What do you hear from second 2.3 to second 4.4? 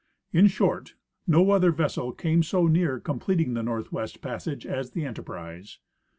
so near completing the Northwest